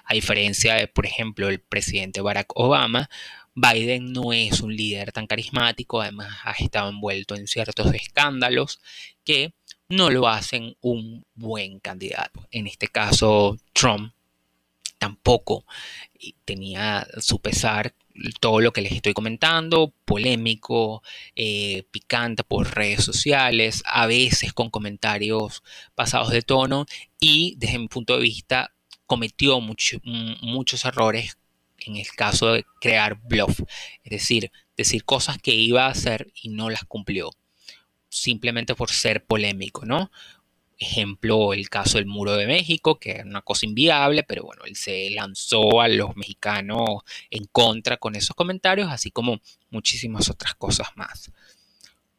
A 0.05 0.13
diferencia 0.13 0.75
de, 0.75 0.87
por 0.87 1.05
ejemplo, 1.05 1.49
el 1.49 1.59
presidente 1.59 2.21
Barack 2.21 2.51
Obama, 2.55 3.09
Biden 3.55 4.11
no 4.11 4.33
es 4.33 4.61
un 4.61 4.75
líder 4.75 5.11
tan 5.11 5.27
carismático, 5.27 6.01
además 6.01 6.37
ha 6.43 6.51
estado 6.51 6.89
envuelto 6.89 7.35
en 7.35 7.47
ciertos 7.47 7.93
escándalos 7.93 8.81
que 9.23 9.53
no 9.87 10.09
lo 10.09 10.27
hacen 10.27 10.75
un 10.81 11.25
buen 11.35 11.79
candidato. 11.79 12.47
En 12.51 12.67
este 12.67 12.87
caso, 12.87 13.57
Trump 13.73 14.13
tampoco 14.97 15.65
tenía 16.43 17.07
su 17.19 17.39
pesar 17.39 17.93
todo 18.39 18.61
lo 18.61 18.71
que 18.71 18.81
les 18.81 18.93
estoy 18.93 19.13
comentando, 19.13 19.93
polémico, 20.05 21.03
eh, 21.35 21.83
picante 21.91 22.43
por 22.43 22.73
redes 22.73 23.03
sociales, 23.03 23.83
a 23.85 24.05
veces 24.07 24.53
con 24.53 24.69
comentarios 24.69 25.63
pasados 25.95 26.29
de 26.31 26.41
tono 26.41 26.85
y 27.19 27.55
desde 27.57 27.79
mi 27.79 27.87
punto 27.87 28.15
de 28.15 28.23
vista 28.23 28.73
cometió 29.05 29.59
muchos 29.61 30.85
errores 30.85 31.37
en 31.79 31.97
el 31.97 32.07
caso 32.07 32.53
de 32.53 32.65
crear 32.79 33.19
bluff, 33.23 33.61
es 34.03 34.11
decir, 34.11 34.51
decir 34.77 35.05
cosas 35.05 35.37
que 35.37 35.53
iba 35.53 35.85
a 35.85 35.89
hacer 35.91 36.31
y 36.41 36.49
no 36.49 36.69
las 36.69 36.85
cumplió, 36.85 37.31
simplemente 38.09 38.75
por 38.75 38.91
ser 38.91 39.25
polémico, 39.25 39.85
¿no? 39.85 40.11
Ejemplo, 40.77 41.53
el 41.53 41.69
caso 41.69 41.97
del 41.97 42.05
muro 42.05 42.35
de 42.35 42.47
México, 42.47 42.99
que 42.99 43.11
era 43.11 43.23
una 43.23 43.41
cosa 43.41 43.65
inviable, 43.65 44.23
pero 44.23 44.43
bueno, 44.43 44.63
él 44.65 44.75
se 44.75 45.09
lanzó 45.11 45.79
a 45.79 45.87
los 45.87 46.15
mexicanos 46.17 47.01
en 47.29 47.45
contra 47.45 47.97
con 47.97 48.15
esos 48.15 48.35
comentarios, 48.35 48.91
así 48.91 49.09
como 49.09 49.39
muchísimas 49.69 50.29
otras 50.29 50.55
cosas 50.55 50.89
más. 50.95 51.31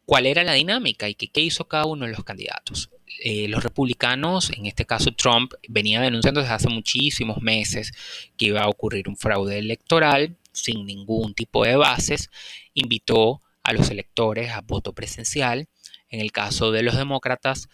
¿Cuál 0.06 0.26
era 0.26 0.44
la 0.44 0.54
dinámica 0.54 1.08
y 1.08 1.14
qué, 1.14 1.40
hizo 1.40 1.66
cada 1.66 1.84
uno 1.84 2.06
de 2.06 2.12
los 2.12 2.24
candidatos? 2.24 2.90
Eh, 3.22 3.48
los 3.48 3.62
republicanos, 3.62 4.50
en 4.50 4.66
este 4.66 4.84
caso 4.84 5.12
Trump, 5.12 5.52
venía 5.68 6.00
denunciando 6.00 6.40
desde 6.40 6.54
hace 6.54 6.68
muchísimos 6.68 7.40
meses 7.40 7.92
que 8.36 8.46
iba 8.46 8.62
a 8.62 8.68
ocurrir 8.68 9.08
un 9.08 9.16
fraude 9.16 9.58
electoral 9.58 10.36
sin 10.52 10.86
ningún 10.86 11.34
tipo 11.34 11.64
de 11.64 11.76
bases, 11.76 12.30
invitó 12.74 13.42
a 13.62 13.72
los 13.72 13.90
electores 13.90 14.50
a 14.52 14.60
voto 14.60 14.92
presencial. 14.92 15.68
En 16.08 16.20
el 16.20 16.32
caso 16.32 16.72
de 16.72 16.82
los 16.82 16.96
demócratas, 16.96 17.68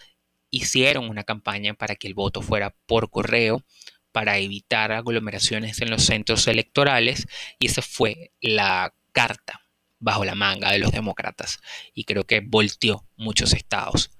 hicieron 0.51 1.09
una 1.09 1.25
campaña 1.25 1.75
para 1.75 1.97
que 1.97 2.09
el 2.09 2.15
voto 2.15 2.43
fuera 2.43 2.75
por 2.87 3.11
correo, 3.11 3.65
para 4.11 4.39
evitar 4.39 4.93
aglomeraciones 4.93 5.81
en 5.81 5.91
los 5.91 6.05
centros 6.05 6.47
electorales, 6.47 7.27
y 7.59 7.67
esa 7.67 7.83
fue 7.83 8.33
la 8.41 8.95
carta 9.13 9.63
bajo 9.99 10.25
la 10.25 10.35
manga 10.35 10.71
de 10.73 10.79
los 10.79 10.93
demócratas, 10.93 11.61
y 11.95 12.05
creo 12.05 12.25
que 12.25 12.41
volteó 12.41 13.07
muchos 13.17 13.53
estados. 13.55 14.11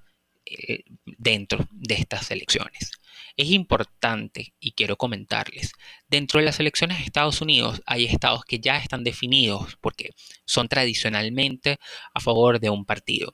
Eh, 0.45 0.83
dentro 1.05 1.67
de 1.71 1.95
estas 1.95 2.29
elecciones. 2.29 2.91
Es 3.37 3.49
importante 3.49 4.53
y 4.59 4.73
quiero 4.73 4.97
comentarles, 4.97 5.71
dentro 6.09 6.39
de 6.39 6.45
las 6.45 6.59
elecciones 6.59 6.97
de 6.97 7.05
Estados 7.05 7.39
Unidos 7.39 7.81
hay 7.85 8.05
estados 8.05 8.43
que 8.43 8.59
ya 8.59 8.77
están 8.77 9.05
definidos 9.05 9.77
porque 9.79 10.09
son 10.43 10.67
tradicionalmente 10.67 11.77
a 12.13 12.19
favor 12.19 12.59
de 12.59 12.69
un 12.69 12.83
partido. 12.83 13.31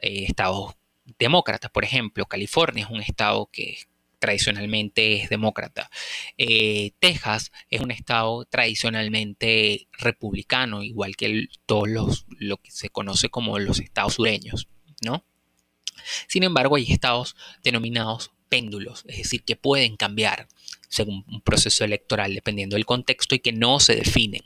Eh, 0.00 0.24
estados 0.26 0.74
demócratas, 1.18 1.70
por 1.70 1.84
ejemplo, 1.84 2.24
California 2.24 2.84
es 2.84 2.90
un 2.90 3.02
estado 3.02 3.50
que 3.52 3.78
tradicionalmente 4.18 5.22
es 5.22 5.28
demócrata. 5.28 5.90
Eh, 6.38 6.92
Texas 6.98 7.52
es 7.68 7.82
un 7.82 7.90
estado 7.90 8.46
tradicionalmente 8.46 9.86
republicano, 9.92 10.82
igual 10.82 11.14
que 11.14 11.46
todos 11.66 11.88
los, 11.88 12.26
lo 12.38 12.56
que 12.56 12.70
se 12.70 12.88
conoce 12.88 13.28
como 13.28 13.58
los 13.58 13.80
estados 13.80 14.14
sureños, 14.14 14.68
¿no? 15.02 15.24
Sin 16.26 16.42
embargo, 16.42 16.76
hay 16.76 16.90
estados 16.90 17.36
denominados 17.62 18.30
péndulos, 18.48 19.04
es 19.06 19.18
decir, 19.18 19.44
que 19.44 19.56
pueden 19.56 19.96
cambiar 19.96 20.48
según 20.88 21.24
un 21.28 21.40
proceso 21.42 21.84
electoral 21.84 22.34
dependiendo 22.34 22.76
del 22.76 22.86
contexto 22.86 23.34
y 23.34 23.40
que 23.40 23.52
no 23.52 23.78
se 23.80 23.96
definen. 23.96 24.42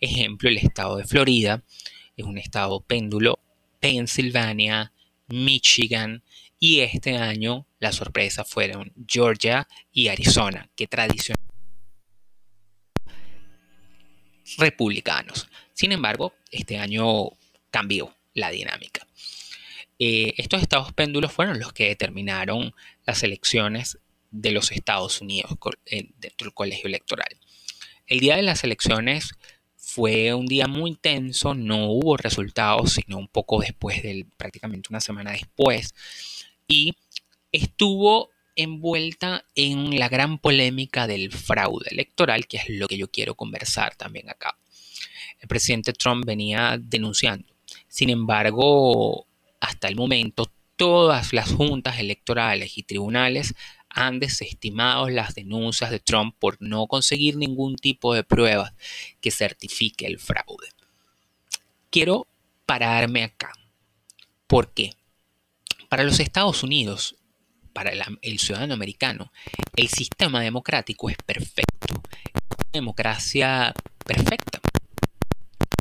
Ejemplo, 0.00 0.48
el 0.48 0.58
estado 0.58 0.96
de 0.96 1.04
Florida 1.04 1.62
es 2.16 2.24
un 2.24 2.38
estado 2.38 2.80
péndulo, 2.80 3.38
Pensilvania, 3.80 4.92
Michigan 5.28 6.22
y 6.58 6.80
este 6.80 7.16
año 7.16 7.66
la 7.78 7.92
sorpresa 7.92 8.44
fueron 8.44 8.92
Georgia 9.06 9.68
y 9.92 10.08
Arizona, 10.08 10.68
que 10.74 10.88
tradicionalmente 10.88 11.48
republicanos. 14.56 15.48
Sin 15.74 15.92
embargo, 15.92 16.34
este 16.50 16.78
año 16.78 17.30
cambió 17.70 18.14
la 18.34 18.50
dinámica. 18.50 19.07
Eh, 19.98 20.34
estos 20.36 20.62
estados 20.62 20.92
péndulos 20.92 21.32
fueron 21.32 21.58
los 21.58 21.72
que 21.72 21.88
determinaron 21.88 22.74
las 23.04 23.22
elecciones 23.22 23.98
de 24.30 24.52
los 24.52 24.70
Estados 24.72 25.20
Unidos 25.20 25.52
eh, 25.86 26.10
dentro 26.18 26.46
del 26.46 26.54
colegio 26.54 26.86
electoral. 26.86 27.28
El 28.06 28.20
día 28.20 28.36
de 28.36 28.42
las 28.42 28.64
elecciones 28.64 29.32
fue 29.76 30.34
un 30.34 30.46
día 30.46 30.66
muy 30.66 30.90
intenso, 30.90 31.54
no 31.54 31.90
hubo 31.90 32.16
resultados, 32.16 32.92
sino 32.92 33.18
un 33.18 33.28
poco 33.28 33.60
después 33.60 34.02
del, 34.02 34.26
prácticamente 34.36 34.88
una 34.90 35.00
semana 35.00 35.32
después, 35.32 35.94
y 36.66 36.94
estuvo 37.52 38.30
envuelta 38.54 39.44
en 39.54 39.98
la 39.98 40.08
gran 40.08 40.38
polémica 40.38 41.06
del 41.06 41.32
fraude 41.32 41.88
electoral, 41.90 42.46
que 42.46 42.58
es 42.58 42.68
lo 42.68 42.88
que 42.88 42.98
yo 42.98 43.10
quiero 43.10 43.34
conversar 43.34 43.94
también 43.94 44.28
acá. 44.28 44.58
El 45.38 45.48
presidente 45.48 45.92
Trump 45.92 46.24
venía 46.26 46.76
denunciando. 46.80 47.54
Sin 47.86 48.10
embargo, 48.10 49.27
hasta 49.60 49.88
el 49.88 49.96
momento, 49.96 50.50
todas 50.76 51.32
las 51.32 51.50
juntas 51.50 51.98
electorales 51.98 52.78
y 52.78 52.84
tribunales 52.84 53.54
han 53.90 54.20
desestimado 54.20 55.08
las 55.08 55.34
denuncias 55.34 55.90
de 55.90 55.98
Trump 55.98 56.34
por 56.38 56.56
no 56.60 56.86
conseguir 56.86 57.36
ningún 57.36 57.76
tipo 57.76 58.14
de 58.14 58.22
prueba 58.22 58.74
que 59.20 59.30
certifique 59.30 60.06
el 60.06 60.18
fraude. 60.18 60.68
Quiero 61.90 62.26
pararme 62.66 63.24
acá. 63.24 63.52
¿Por 64.46 64.72
qué? 64.72 64.92
Para 65.88 66.04
los 66.04 66.20
Estados 66.20 66.62
Unidos, 66.62 67.16
para 67.72 67.92
el, 68.22 68.38
ciudadano 68.38 68.74
americano, 68.74 69.32
el 69.76 69.88
sistema 69.88 70.40
democrático 70.40 71.08
es 71.08 71.16
perfecto. 71.16 72.02
Es 72.12 72.42
una 72.56 72.70
democracia 72.72 73.74
perfecta. 74.04 74.60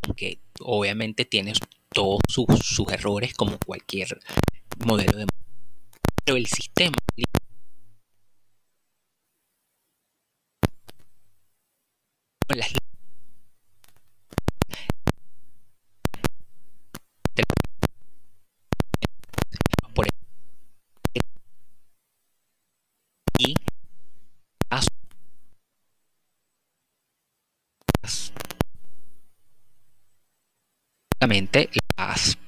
Aunque 0.04 0.40
obviamente 0.60 1.26
tiene 1.26 1.54
todos 1.98 2.22
sus, 2.30 2.92
errores 2.92 3.34
como 3.34 3.58
cualquier 3.58 4.20
modelo 4.86 5.18
de... 5.18 5.26
Pero 6.24 6.38
el 6.38 6.46
sistema 6.46 6.96
las 12.50 12.72
por 19.96 20.06
y 23.40 23.56
las, 24.70 24.88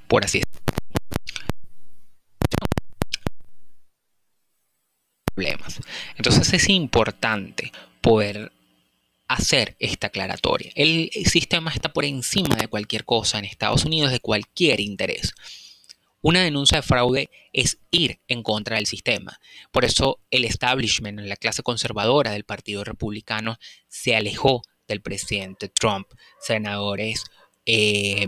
por 0.09 0.25
así 0.25 0.39
decirlo, 0.39 0.73
problemas. 5.33 5.79
Entonces 6.17 6.51
es 6.53 6.67
importante 6.67 7.71
poder 8.01 8.51
hacer 9.27 9.77
esta 9.79 10.07
aclaratoria. 10.07 10.71
El 10.75 11.11
sistema 11.25 11.71
está 11.71 11.93
por 11.93 12.03
encima 12.03 12.55
de 12.55 12.67
cualquier 12.67 13.05
cosa 13.05 13.37
en 13.37 13.45
Estados 13.45 13.85
Unidos, 13.85 14.11
de 14.11 14.19
cualquier 14.19 14.79
interés. 14.79 15.33
Una 16.21 16.41
denuncia 16.41 16.79
de 16.79 16.81
fraude 16.81 17.29
es 17.53 17.77
ir 17.91 18.19
en 18.27 18.43
contra 18.43 18.75
del 18.75 18.87
sistema. 18.87 19.39
Por 19.71 19.85
eso 19.85 20.19
el 20.31 20.43
establishment, 20.43 21.19
la 21.21 21.37
clase 21.37 21.63
conservadora 21.63 22.31
del 22.31 22.43
Partido 22.43 22.83
Republicano, 22.83 23.57
se 23.87 24.15
alejó 24.15 24.63
del 24.87 25.01
presidente 25.01 25.69
Trump. 25.69 26.07
Senadores 26.41 27.23
eh, 27.65 28.27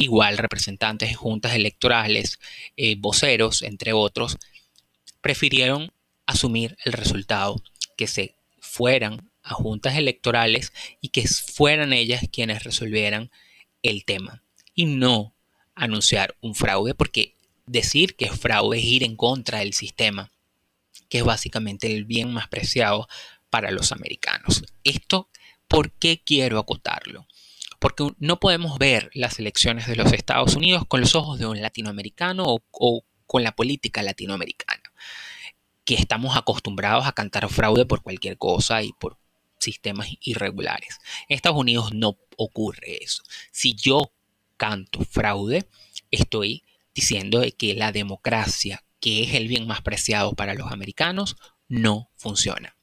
igual 0.00 0.38
representantes 0.38 1.10
de 1.10 1.14
juntas 1.14 1.54
electorales, 1.54 2.38
eh, 2.76 2.96
voceros, 2.98 3.60
entre 3.60 3.92
otros, 3.92 4.38
prefirieron 5.20 5.92
asumir 6.24 6.78
el 6.86 6.94
resultado, 6.94 7.62
que 7.98 8.06
se 8.06 8.34
fueran 8.60 9.30
a 9.42 9.52
juntas 9.52 9.96
electorales 9.96 10.72
y 11.02 11.10
que 11.10 11.28
fueran 11.28 11.92
ellas 11.92 12.22
quienes 12.32 12.64
resolvieran 12.64 13.30
el 13.82 14.06
tema 14.06 14.42
y 14.74 14.86
no 14.86 15.34
anunciar 15.74 16.34
un 16.40 16.54
fraude, 16.54 16.94
porque 16.94 17.36
decir 17.66 18.16
que 18.16 18.24
es 18.24 18.38
fraude 18.38 18.78
es 18.78 18.84
ir 18.84 19.04
en 19.04 19.16
contra 19.16 19.58
del 19.58 19.74
sistema, 19.74 20.32
que 21.10 21.18
es 21.18 21.24
básicamente 21.24 21.94
el 21.94 22.06
bien 22.06 22.32
más 22.32 22.48
preciado 22.48 23.06
para 23.50 23.70
los 23.70 23.92
americanos. 23.92 24.62
Esto, 24.82 25.28
¿por 25.68 25.92
qué 25.92 26.22
quiero 26.24 26.58
acotarlo? 26.58 27.26
Porque 27.80 28.06
no 28.18 28.38
podemos 28.38 28.78
ver 28.78 29.10
las 29.14 29.40
elecciones 29.40 29.88
de 29.88 29.96
los 29.96 30.12
Estados 30.12 30.54
Unidos 30.54 30.84
con 30.86 31.00
los 31.00 31.16
ojos 31.16 31.40
de 31.40 31.46
un 31.46 31.60
latinoamericano 31.60 32.44
o, 32.46 33.04
con 33.26 33.42
la 33.42 33.56
política 33.56 34.02
latinoamericana, 34.02 34.82
que 35.84 35.94
estamos 35.94 36.36
acostumbrados 36.36 37.06
a 37.06 37.12
cantar 37.12 37.48
fraude 37.48 37.86
por 37.86 38.02
cualquier 38.02 38.38
cosa 38.38 38.82
y 38.82 38.92
por 38.92 39.18
sistemas 39.58 40.08
irregulares. 40.20 40.98
En 41.28 41.36
Estados 41.36 41.58
Unidos 41.58 41.92
no 41.92 42.16
ocurre 42.36 43.02
eso. 43.02 43.22
Si 43.50 43.74
yo 43.74 44.12
canto 44.56 45.00
fraude, 45.04 45.66
estoy 46.10 46.64
diciendo 46.94 47.42
que 47.56 47.74
la 47.74 47.92
democracia, 47.92 48.84
que 49.00 49.24
es 49.24 49.34
el 49.34 49.48
bien 49.48 49.66
más 49.66 49.80
preciado 49.80 50.34
para 50.34 50.54
los 50.54 50.70
americanos, 50.70 51.36
no 51.68 52.10
funciona. 52.16 52.76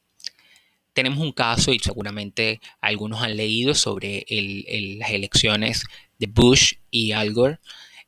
Tenemos 0.97 1.19
un 1.19 1.31
caso, 1.31 1.73
y 1.73 1.77
seguramente 1.77 2.59
algunos 2.81 3.21
han 3.21 3.37
leído 3.37 3.75
sobre 3.75 4.25
las 4.97 5.11
elecciones 5.11 5.83
de 6.17 6.25
Bush 6.25 6.73
y 6.89 7.11
Al 7.11 7.33
Gore, 7.33 7.59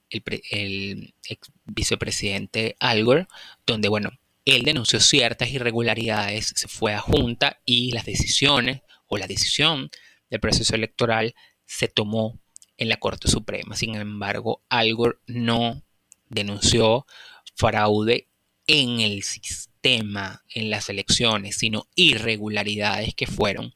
el, 0.10 0.24
el 0.50 1.13
ex 1.24 1.51
vicepresidente 1.65 2.75
Al 2.79 3.05
Gore, 3.05 3.27
donde, 3.67 3.89
bueno, 3.89 4.10
él 4.43 4.63
denunció 4.63 5.00
ciertas 5.00 5.51
irregularidades, 5.51 6.51
se 6.55 6.67
fue 6.67 6.96
a 6.96 7.00
junta 7.00 7.62
y 7.63 7.91
las 7.91 8.05
decisiones 8.05 8.81
o 9.05 9.19
la 9.19 9.27
decisión 9.27 9.91
del 10.31 10.39
proceso 10.39 10.74
electoral 10.74 11.36
se 11.67 11.89
tomó 11.89 12.39
en 12.75 12.89
la 12.89 12.98
Corte 12.98 13.27
Suprema. 13.27 13.75
Sin 13.75 13.93
embargo, 13.93 14.63
Al 14.67 14.96
Gore 14.96 15.19
no 15.27 15.84
denunció 16.27 17.05
fraude 17.53 18.29
en 18.65 19.00
el 19.00 19.22
sistema, 19.22 19.68
en 19.81 20.69
las 20.69 20.89
elecciones, 20.89 21.57
sino 21.57 21.88
irregularidades 21.95 23.15
que 23.15 23.27
fueron 23.27 23.74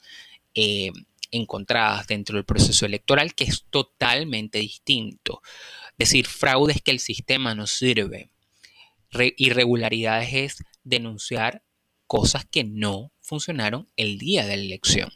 eh, 0.53 0.91
encontradas 1.31 2.07
dentro 2.07 2.35
del 2.35 2.45
proceso 2.45 2.85
electoral, 2.85 3.33
que 3.33 3.45
es 3.45 3.65
totalmente 3.69 4.59
distinto. 4.59 5.41
Decir 5.97 6.27
fraude 6.27 6.73
es 6.73 6.81
que 6.81 6.91
el 6.91 6.99
sistema 6.99 7.55
no 7.55 7.67
sirve. 7.67 8.29
irregularidades 9.37 10.33
es 10.33 10.63
denunciar 10.83 11.63
cosas 12.07 12.45
que 12.45 12.63
no 12.63 13.11
funcionaron 13.21 13.87
el 13.95 14.17
día 14.17 14.45
de 14.45 14.57
la 14.57 14.63
elección. 14.63 15.11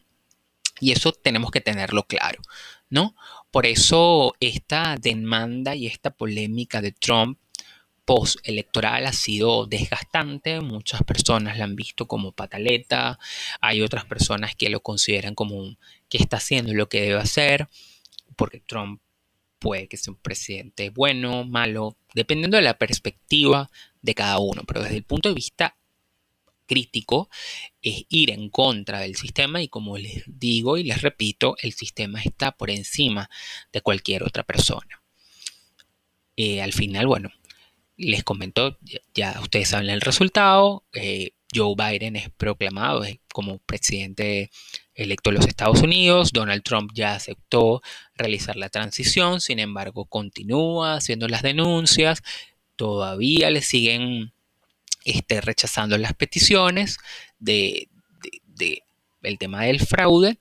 Y 0.79 0.91
eso 0.91 1.11
tenemos 1.11 1.51
que 1.51 1.61
tenerlo 1.61 2.03
claro, 2.03 2.39
¿no? 2.89 3.15
Por 3.51 3.65
eso 3.65 4.35
esta 4.39 4.95
demanda 4.99 5.75
y 5.75 5.87
esta 5.87 6.11
polémica 6.11 6.81
de 6.81 6.91
Trump 6.91 7.39
post-electoral 8.07 9.05
ha 9.05 9.11
sido 9.11 9.65
desgastante. 9.65 10.61
Muchas 10.61 11.03
personas 11.03 11.57
la 11.57 11.65
han 11.65 11.75
visto 11.75 12.07
como 12.07 12.31
pataleta. 12.31 13.19
Hay 13.59 13.81
otras 13.81 14.05
personas 14.05 14.55
que 14.55 14.69
lo 14.69 14.79
consideran 14.79 15.35
como 15.35 15.75
que 16.07 16.17
está 16.17 16.37
haciendo 16.37 16.73
lo 16.73 16.87
que 16.87 17.01
debe 17.01 17.19
hacer. 17.19 17.67
Porque 18.37 18.61
Trump 18.61 19.01
puede 19.59 19.89
que 19.89 19.97
sea 19.97 20.13
un 20.13 20.19
presidente 20.19 20.89
bueno, 20.89 21.43
malo, 21.43 21.97
dependiendo 22.13 22.55
de 22.55 22.63
la 22.63 22.77
perspectiva 22.77 23.69
de 24.01 24.15
cada 24.15 24.39
uno. 24.39 24.63
Pero 24.65 24.83
desde 24.83 24.95
el 24.95 25.03
punto 25.03 25.27
de 25.27 25.35
vista 25.35 25.75
crítico 26.65 27.29
es 27.81 28.05
ir 28.07 28.31
en 28.31 28.49
contra 28.49 29.01
del 29.01 29.17
sistema 29.17 29.61
y 29.61 29.67
como 29.67 29.97
les 29.97 30.23
digo 30.27 30.77
y 30.77 30.83
les 30.83 31.01
repito, 31.01 31.57
el 31.61 31.73
sistema 31.73 32.21
está 32.21 32.53
por 32.53 32.69
encima 32.69 33.29
de 33.73 33.81
cualquier 33.81 34.23
otra 34.23 34.43
persona. 34.43 35.03
Eh, 36.37 36.61
al 36.61 36.71
final, 36.71 37.07
bueno, 37.07 37.31
les 37.97 38.23
comento, 38.23 38.77
ya, 39.13 39.39
ustedes 39.41 39.69
saben 39.69 39.89
el 39.89 40.01
resultado, 40.01 40.83
eh, 40.93 41.31
Joe 41.53 41.75
Biden 41.75 42.15
es 42.15 42.29
proclamado 42.29 43.03
como 43.33 43.57
presidente 43.59 44.51
electo 44.93 45.29
de 45.29 45.37
los 45.37 45.47
Estados 45.47 45.81
Unidos, 45.81 46.31
Donald 46.31 46.63
Trump 46.63 46.91
ya 46.93 47.15
aceptó 47.15 47.81
realizar 48.15 48.55
la 48.55 48.69
transición, 48.69 49.41
sin 49.41 49.59
embargo 49.59 50.05
continúa 50.05 50.95
haciendo 50.95 51.27
las 51.27 51.41
denuncias, 51.41 52.21
todavía 52.75 53.49
le 53.49 53.61
siguen 53.61 54.31
esté 55.05 55.41
rechazando 55.41 55.97
las 55.97 56.13
peticiones 56.13 56.97
de, 57.39 57.87
el 59.23 59.37
tema 59.37 59.63
del 59.63 59.79
fraude, 59.79 60.37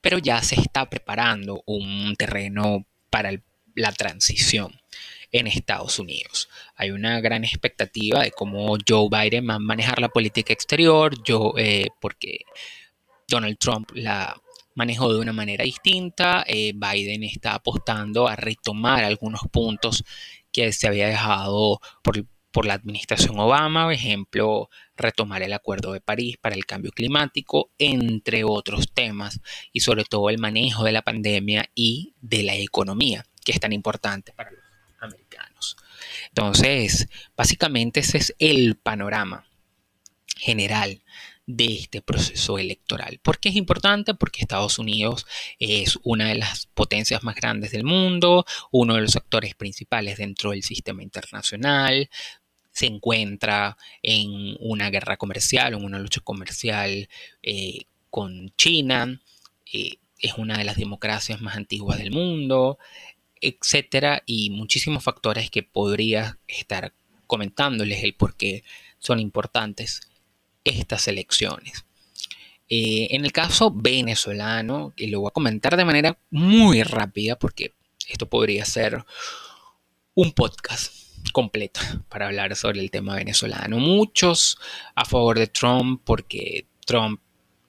pero 0.00 0.18
ya 0.18 0.42
se 0.42 0.60
está 0.60 0.88
preparando 0.88 1.62
un 1.66 2.14
terreno 2.16 2.86
para 3.10 3.32
la 3.74 3.92
transición 3.92 4.72
en 5.34 5.48
Estados 5.48 5.98
Unidos. 5.98 6.48
Hay 6.76 6.92
una 6.92 7.20
gran 7.20 7.42
expectativa 7.44 8.22
de 8.22 8.30
cómo 8.30 8.76
Joe 8.88 9.08
Biden 9.10 9.48
va 9.50 9.54
a 9.54 9.58
manejar 9.58 10.00
la 10.00 10.08
política 10.08 10.52
exterior, 10.52 11.12
yo, 11.24 11.54
eh, 11.58 11.88
porque 12.00 12.38
Donald 13.26 13.58
Trump 13.58 13.90
la 13.94 14.40
manejó 14.76 15.12
de 15.12 15.18
una 15.18 15.32
manera 15.32 15.64
distinta. 15.64 16.44
Eh, 16.46 16.72
Biden 16.72 17.24
está 17.24 17.54
apostando 17.54 18.28
a 18.28 18.36
retomar 18.36 19.02
algunos 19.02 19.40
puntos 19.50 20.04
que 20.52 20.72
se 20.72 20.86
había 20.86 21.08
dejado 21.08 21.80
por, 22.04 22.24
por 22.52 22.64
la 22.64 22.74
administración 22.74 23.36
Obama, 23.40 23.86
por 23.86 23.92
ejemplo, 23.92 24.70
retomar 24.96 25.42
el 25.42 25.52
Acuerdo 25.52 25.92
de 25.92 26.00
París 26.00 26.36
para 26.40 26.54
el 26.54 26.64
cambio 26.64 26.92
climático, 26.92 27.72
entre 27.78 28.44
otros 28.44 28.92
temas, 28.94 29.40
y 29.72 29.80
sobre 29.80 30.04
todo 30.04 30.30
el 30.30 30.38
manejo 30.38 30.84
de 30.84 30.92
la 30.92 31.02
pandemia 31.02 31.68
y 31.74 32.14
de 32.20 32.44
la 32.44 32.54
economía, 32.54 33.24
que 33.44 33.50
es 33.50 33.58
tan 33.58 33.72
importante 33.72 34.32
para 34.32 34.52
los 34.52 34.63
americanos. 35.04 35.76
Entonces, 36.28 37.08
básicamente 37.36 38.00
ese 38.00 38.18
es 38.18 38.34
el 38.38 38.76
panorama 38.76 39.46
general 40.36 41.02
de 41.46 41.76
este 41.76 42.00
proceso 42.00 42.58
electoral. 42.58 43.20
¿Por 43.22 43.38
qué 43.38 43.50
es 43.50 43.56
importante? 43.56 44.14
Porque 44.14 44.40
Estados 44.40 44.78
Unidos 44.78 45.26
es 45.58 45.98
una 46.02 46.28
de 46.28 46.36
las 46.36 46.66
potencias 46.66 47.22
más 47.22 47.34
grandes 47.36 47.72
del 47.72 47.84
mundo, 47.84 48.46
uno 48.70 48.94
de 48.94 49.02
los 49.02 49.16
actores 49.16 49.54
principales 49.54 50.18
dentro 50.18 50.52
del 50.52 50.62
sistema 50.62 51.02
internacional, 51.02 52.08
se 52.72 52.86
encuentra 52.86 53.76
en 54.02 54.56
una 54.58 54.90
guerra 54.90 55.16
comercial, 55.16 55.74
en 55.74 55.84
una 55.84 55.98
lucha 55.98 56.20
comercial 56.20 57.08
eh, 57.42 57.84
con 58.10 58.52
China, 58.56 59.20
eh, 59.72 59.98
es 60.18 60.34
una 60.38 60.56
de 60.56 60.64
las 60.64 60.76
democracias 60.76 61.40
más 61.40 61.56
antiguas 61.56 61.98
del 61.98 62.10
mundo, 62.10 62.78
etcétera, 63.44 64.22
y 64.26 64.50
muchísimos 64.50 65.04
factores 65.04 65.50
que 65.50 65.62
podría 65.62 66.38
estar 66.46 66.92
comentándoles 67.26 68.02
el 68.02 68.14
por 68.14 68.36
qué 68.36 68.64
son 68.98 69.20
importantes 69.20 70.00
estas 70.64 71.08
elecciones. 71.08 71.84
Eh, 72.68 73.08
en 73.10 73.24
el 73.24 73.32
caso 73.32 73.70
venezolano, 73.70 74.94
y 74.96 75.08
lo 75.08 75.20
voy 75.20 75.28
a 75.28 75.32
comentar 75.32 75.76
de 75.76 75.84
manera 75.84 76.18
muy 76.30 76.82
rápida 76.82 77.36
porque 77.36 77.74
esto 78.08 78.28
podría 78.28 78.64
ser 78.64 79.04
un 80.14 80.32
podcast 80.32 80.92
completa 81.32 81.80
para 82.08 82.26
hablar 82.26 82.56
sobre 82.56 82.80
el 82.80 82.90
tema 82.90 83.16
venezolano. 83.16 83.78
Muchos 83.78 84.58
a 84.94 85.04
favor 85.04 85.38
de 85.38 85.46
Trump 85.46 86.02
porque 86.04 86.66
Trump 86.86 87.20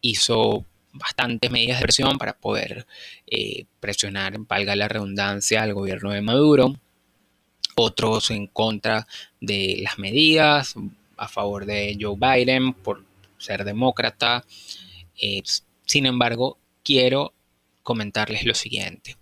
hizo 0.02 0.66
bastantes 0.96 1.52
medidas 1.52 1.80
de 1.80 1.84
presión 1.84 2.18
para 2.18 2.34
poder 2.34 2.86
eh, 3.28 3.66
presionar, 3.80 4.38
valga 4.40 4.76
la 4.76 4.88
redundancia, 4.88 5.62
al 5.62 5.74
gobierno 5.74 6.12
de 6.12 6.22
Maduro. 6.22 6.76
Otros 7.76 8.32
en 8.32 8.48
contra 8.48 9.06
de 9.42 9.80
las 9.84 10.00
medidas, 10.00 10.76
a 11.18 11.28
favor 11.28 11.66
de 11.66 11.98
Joe 12.00 12.16
Biden 12.18 12.74
por 12.74 13.04
ser 13.38 13.64
demócrata. 13.66 14.46
Eh, 15.22 15.44
sin 15.86 16.06
embargo, 16.06 16.58
quiero 16.84 17.34
comentarles 17.84 18.46
lo 18.46 18.56
siguiente. 18.56 19.18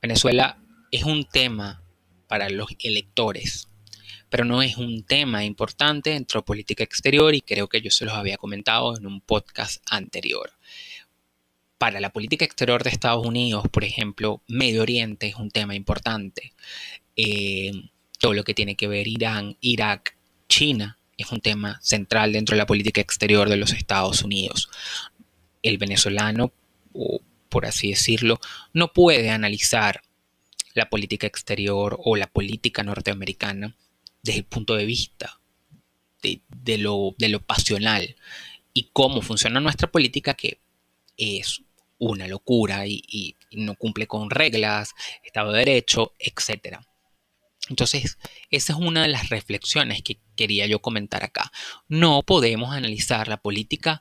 Venezuela 0.00 0.58
es 0.90 1.04
un 1.04 1.24
tema 1.24 1.82
para 2.28 2.50
los 2.50 2.68
electores, 2.78 3.68
pero 4.28 4.44
no 4.44 4.62
es 4.62 4.76
un 4.76 5.04
tema 5.04 5.44
importante 5.44 6.10
dentro 6.10 6.40
de 6.40 6.44
política 6.44 6.84
exterior 6.84 7.34
y 7.34 7.40
creo 7.40 7.68
que 7.68 7.80
yo 7.80 7.90
se 7.90 8.04
los 8.04 8.14
había 8.14 8.36
comentado 8.36 8.96
en 8.96 9.06
un 9.06 9.20
podcast 9.20 9.82
anterior. 9.90 10.55
Para 11.78 12.00
la 12.00 12.10
política 12.10 12.44
exterior 12.44 12.82
de 12.82 12.90
Estados 12.90 13.26
Unidos, 13.26 13.64
por 13.70 13.84
ejemplo, 13.84 14.42
Medio 14.48 14.82
Oriente 14.82 15.26
es 15.26 15.36
un 15.36 15.50
tema 15.50 15.74
importante. 15.74 16.52
Eh, 17.16 17.70
todo 18.18 18.32
lo 18.32 18.44
que 18.44 18.54
tiene 18.54 18.76
que 18.76 18.88
ver 18.88 19.06
Irán, 19.06 19.56
Irak, 19.60 20.16
China 20.48 20.98
es 21.18 21.32
un 21.32 21.40
tema 21.40 21.78
central 21.82 22.32
dentro 22.32 22.54
de 22.54 22.58
la 22.58 22.66
política 22.66 23.00
exterior 23.00 23.48
de 23.48 23.56
los 23.56 23.72
Estados 23.72 24.22
Unidos. 24.22 24.70
El 25.62 25.78
venezolano, 25.78 26.52
por 27.48 27.66
así 27.66 27.90
decirlo, 27.90 28.40
no 28.72 28.92
puede 28.92 29.30
analizar 29.30 30.02
la 30.74 30.88
política 30.88 31.26
exterior 31.26 31.98
o 32.04 32.16
la 32.16 32.26
política 32.26 32.82
norteamericana 32.82 33.74
desde 34.22 34.40
el 34.40 34.44
punto 34.44 34.74
de 34.74 34.84
vista 34.84 35.40
de, 36.22 36.78
lo, 36.78 37.14
de 37.18 37.28
lo 37.28 37.40
pasional 37.40 38.16
y 38.72 38.90
cómo 38.92 39.22
funciona 39.22 39.60
nuestra 39.60 39.90
política 39.90 40.34
que 40.34 40.60
es 41.16 41.62
una 41.98 42.28
locura 42.28 42.86
y, 42.86 43.36
no 43.52 43.74
cumple 43.74 44.06
con 44.06 44.30
reglas, 44.30 44.94
Estado 45.24 45.52
de 45.52 45.60
Derecho, 45.60 46.12
etc. 46.18 46.78
Entonces, 47.68 48.18
esa 48.50 48.72
es 48.74 48.78
una 48.78 49.02
de 49.02 49.08
las 49.08 49.28
reflexiones 49.30 50.02
que 50.02 50.18
quería 50.36 50.66
yo 50.66 50.80
comentar 50.80 51.24
acá. 51.24 51.50
No 51.88 52.22
podemos 52.22 52.74
analizar 52.74 53.28
la 53.28 53.38
política 53.38 54.00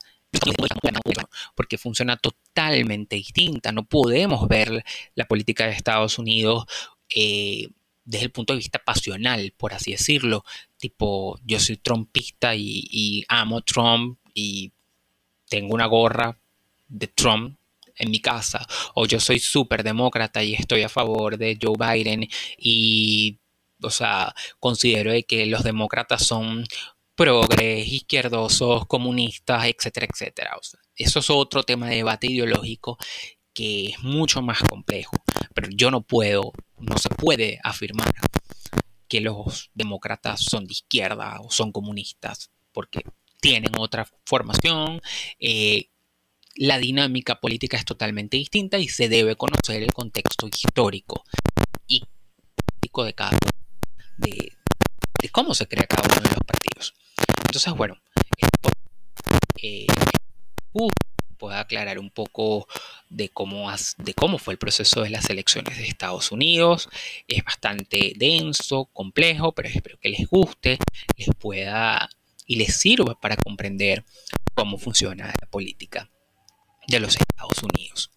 porque 1.56 1.78
funciona 1.78 2.18
totalmente 2.18 3.16
distinta. 3.16 3.72
No 3.72 3.86
podemos 3.86 4.48
ver 4.48 4.84
la 5.16 5.26
política 5.26 5.66
de 5.66 5.74
Estados 5.74 6.20
Unidos 6.20 6.66
eh, 7.16 7.70
desde 8.04 8.26
el 8.26 8.32
punto 8.32 8.54
de 8.54 8.58
vista 8.58 8.80
pasional, 8.80 9.54
por 9.58 9.74
así 9.74 9.92
decirlo. 9.92 10.44
Tipo, 10.78 11.40
yo 11.46 11.60
soy 11.60 11.78
trumpista 11.78 12.56
y, 12.56 12.88
y 12.92 13.26
amo 13.30 13.62
Trump 13.62 14.20
y 14.34 14.74
tengo 15.48 15.74
una 15.74 15.86
gorra 15.86 16.38
de 16.88 17.08
Trump 17.08 17.58
en 17.98 18.12
mi 18.12 18.20
casa, 18.20 18.66
o 18.94 19.06
yo 19.06 19.20
soy 19.20 19.40
súper 19.40 19.84
demócrata 19.84 20.44
y 20.44 20.54
estoy 20.54 20.84
a 20.84 20.90
favor 20.90 21.38
de 21.38 21.58
Joe 21.62 21.76
Biden 21.78 22.28
y, 22.58 23.40
o 23.82 23.90
sea, 23.90 24.34
considero 24.60 25.12
que 25.28 25.46
los 25.46 25.64
demócratas 25.64 26.26
son 26.26 26.66
progres, 27.16 27.88
izquierdosos, 27.88 28.86
comunistas, 28.88 29.66
etcétera, 29.66 30.08
etcétera. 30.12 30.58
eso 30.96 31.20
es 31.20 31.30
otro 31.30 31.64
tema 31.64 31.88
de 31.88 31.98
debate 31.98 32.28
ideológico 32.28 32.98
que 33.54 33.88
es 33.88 34.04
mucho 34.04 34.42
más 34.42 34.60
complejo, 34.60 35.16
pero 35.54 35.70
yo 35.72 35.90
no 35.90 36.02
puedo, 36.02 36.52
no 36.78 36.98
se 36.98 37.10
puede 37.10 37.60
afirmar 37.64 38.14
que 39.08 39.22
los 39.22 39.72
demócratas 39.74 40.42
son 40.44 40.66
de 40.66 40.74
izquierda 40.74 41.40
o 41.40 41.50
son 41.50 41.72
comunistas, 41.72 42.52
porque 42.74 43.02
tienen 43.40 43.72
otra 43.80 44.08
formación, 44.26 45.02
eh, 45.40 45.90
la 46.56 46.78
dinámica 46.78 47.39
política 47.39 47.78
es 47.78 47.86
totalmente 47.86 48.38
distinta 48.38 48.78
y 48.78 48.88
se 48.88 49.10
debe 49.10 49.36
conocer 49.36 49.84
el 49.84 49.94
contexto 49.94 50.48
histórico 50.48 51.24
y 51.88 52.04
de 52.82 53.13
cada 53.13 53.38
de, 54.18 54.54
de 55.22 55.30
cómo 55.30 55.54
se 55.54 55.68
crea 55.68 55.86
cada 55.86 56.04
uno 56.04 56.22
de 56.22 56.30
los 56.30 56.46
partidos. 56.48 56.94
Entonces, 57.46 57.74
bueno, 57.74 57.98
esto 58.38 58.70
eh, 59.62 59.86
uh, 60.72 60.89
puedo 61.38 61.58
aclarar 61.58 62.00
un 62.00 62.10
poco 62.10 62.68
de 63.10 63.28
cómo, 63.30 63.70
de 63.98 64.13
cómo 64.13 64.38
fue 64.38 64.54
el 64.54 64.58
proceso 64.58 65.02
de 65.02 65.10
las 65.10 65.30
elecciones 65.30 65.78
de 65.78 65.88
Estados 65.88 66.32
Unidos. 66.32 66.88
Es 67.28 67.44
bastante 67.44 68.13
denso, 68.15 68.86
complejo, 68.94 69.52
pero 69.52 69.68
espero 69.68 70.00
que 70.00 70.10
les 70.10 70.26
guste, 70.28 70.78
les 71.18 71.28
pueda 71.38 72.10
y 72.48 72.56
les 72.56 72.78
sirva 72.78 73.20
para 73.20 73.36
comprender 73.36 74.06
cómo 74.54 74.78
funciona 74.78 75.28
la 75.28 75.48
política 75.50 76.10
de 76.88 77.00
los 77.00 77.15
Estados 77.15 77.63
Unidos. 77.63 78.12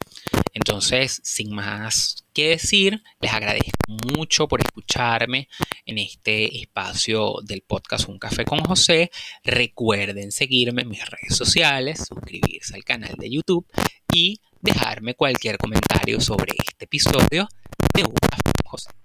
Entonces, 0.52 1.20
sin 1.24 1.54
más 1.54 2.26
que 2.35 2.50
decir, 2.50 3.02
les 3.20 3.33
agradezco 3.33 3.70
mucho 4.14 4.48
por 4.48 4.61
escucharme 4.61 5.48
en 5.87 5.98
este 5.98 6.61
espacio 6.61 7.37
del 7.44 7.62
podcast 7.62 8.09
Un 8.09 8.18
Café 8.18 8.44
con 8.44 8.61
José. 8.61 9.11
Recuerden 9.44 10.33
seguirme 10.33 10.83
en 10.83 10.88
mis 10.88 11.04
redes 11.04 11.37
sociales, 11.37 12.04
suscribirse 12.09 12.74
al 12.74 12.85
canal 12.85 13.14
de 13.16 13.31
YouTube 13.31 13.66
y 14.12 14.40
dejarme 14.61 15.14
cualquier 15.14 15.59
comentario 15.59 16.20
sobre 16.20 16.52
este 16.59 16.87
episodio 16.87 17.48
de 17.94 18.02
Un 18.02 18.14
Café 18.14 18.52
con 18.62 18.70
José. 18.70 18.97